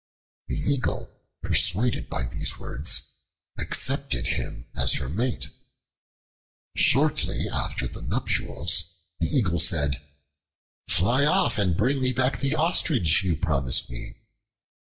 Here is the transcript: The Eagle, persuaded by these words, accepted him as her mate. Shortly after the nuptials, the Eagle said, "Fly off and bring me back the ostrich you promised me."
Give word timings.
The 0.47 0.55
Eagle, 0.59 1.11
persuaded 1.43 2.09
by 2.09 2.25
these 2.25 2.57
words, 2.57 3.03
accepted 3.59 4.25
him 4.25 4.65
as 4.75 4.93
her 4.95 5.07
mate. 5.07 5.49
Shortly 6.75 7.47
after 7.47 7.87
the 7.87 8.01
nuptials, 8.01 8.95
the 9.19 9.27
Eagle 9.27 9.59
said, 9.59 10.01
"Fly 10.87 11.23
off 11.25 11.59
and 11.59 11.77
bring 11.77 12.01
me 12.01 12.13
back 12.13 12.39
the 12.41 12.55
ostrich 12.55 13.23
you 13.23 13.35
promised 13.35 13.91
me." 13.91 14.15